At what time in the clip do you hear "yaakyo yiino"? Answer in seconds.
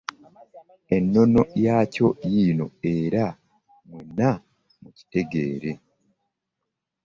1.65-2.65